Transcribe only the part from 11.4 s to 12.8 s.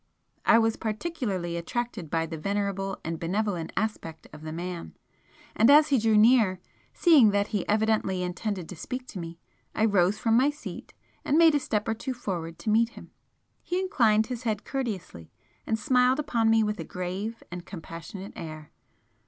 a step or two forward to